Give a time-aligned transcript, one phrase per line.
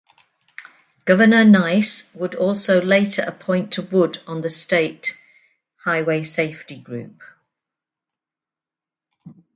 [1.05, 5.15] Governor Nice would also later appoint to Wood on the State
[5.83, 7.21] Highway Safety Group.